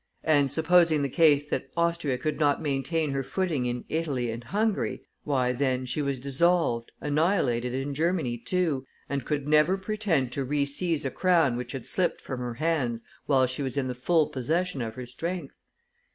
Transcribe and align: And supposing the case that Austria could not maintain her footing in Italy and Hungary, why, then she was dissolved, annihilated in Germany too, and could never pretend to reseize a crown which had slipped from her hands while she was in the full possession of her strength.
And 0.23 0.51
supposing 0.51 1.03
the 1.03 1.09
case 1.09 1.45
that 1.45 1.69
Austria 1.77 2.17
could 2.17 2.39
not 2.39 2.59
maintain 2.59 3.11
her 3.11 3.21
footing 3.23 3.67
in 3.67 3.85
Italy 3.87 4.31
and 4.31 4.43
Hungary, 4.43 5.03
why, 5.25 5.51
then 5.53 5.85
she 5.85 6.01
was 6.01 6.19
dissolved, 6.19 6.91
annihilated 7.01 7.75
in 7.75 7.93
Germany 7.93 8.39
too, 8.39 8.83
and 9.07 9.23
could 9.25 9.47
never 9.47 9.77
pretend 9.77 10.31
to 10.31 10.43
reseize 10.43 11.05
a 11.05 11.11
crown 11.11 11.55
which 11.55 11.73
had 11.73 11.85
slipped 11.85 12.19
from 12.19 12.39
her 12.39 12.55
hands 12.55 13.03
while 13.27 13.45
she 13.45 13.61
was 13.61 13.77
in 13.77 13.87
the 13.87 13.93
full 13.93 14.25
possession 14.29 14.81
of 14.81 14.95
her 14.95 15.05
strength. 15.05 15.53